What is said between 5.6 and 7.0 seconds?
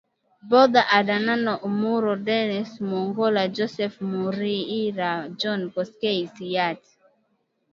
Koskei Siyat